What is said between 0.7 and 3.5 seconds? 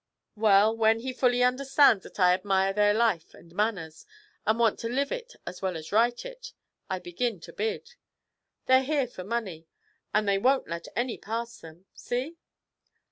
when he fully understands that I admire their life